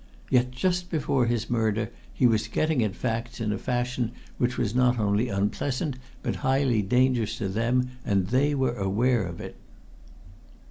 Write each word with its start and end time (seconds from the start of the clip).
Yet, 0.31 0.49
just 0.49 0.89
before 0.89 1.27
his 1.27 1.47
murder, 1.47 1.91
he 2.11 2.25
was 2.25 2.47
getting 2.47 2.81
at 2.83 2.95
facts 2.95 3.39
in 3.39 3.51
a 3.51 3.59
fashion 3.59 4.13
which 4.39 4.57
was 4.57 4.73
not 4.73 4.97
only 4.97 5.29
unpleasant 5.29 5.95
but 6.23 6.37
highly 6.37 6.81
dangerous 6.81 7.37
to 7.37 7.47
them, 7.47 7.91
and 8.03 8.29
they 8.29 8.55
were 8.55 8.73
aware 8.73 9.23
of 9.27 9.39
it." 9.39 9.57